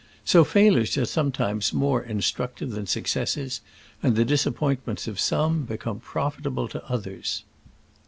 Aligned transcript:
So 0.25 0.43
fail 0.43 0.73
ures 0.77 0.97
are 0.97 1.01
oftentimes 1.03 1.73
more 1.73 2.01
instructive 2.01 2.71
than 2.71 2.87
successes, 2.87 3.61
and 4.01 4.15
the 4.15 4.25
disappointments 4.25 5.07
of 5.07 5.19
some 5.19 5.61
become 5.65 5.99
profitable 5.99 6.67
to 6.69 6.83
others. 6.89 7.43